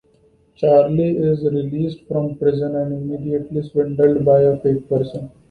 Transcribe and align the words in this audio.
Charlie 0.55 1.15
is 1.15 1.43
released 1.43 2.07
from 2.07 2.35
prison 2.39 2.75
and 2.75 2.91
immediately 2.91 3.61
swindled 3.61 4.25
by 4.25 4.41
a 4.41 4.57
fake 4.59 4.89
parson. 4.89 5.29